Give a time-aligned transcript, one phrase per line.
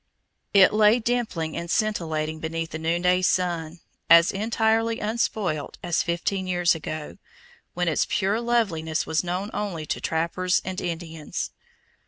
[0.55, 6.73] It lay dimpling and scintillating beneath the noonday sun, as entirely unspoilt as fifteen years
[6.73, 7.19] ago,
[7.75, 11.51] when its pure loveliness was known only to trappers and Indians.